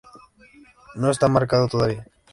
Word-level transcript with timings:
No 0.95 1.11
está 1.11 1.27
marcado 1.27 1.67
todavía. 1.67 2.07